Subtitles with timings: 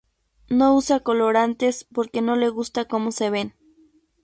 [0.49, 3.53] No usa colorantes porque no le gusta como se ven.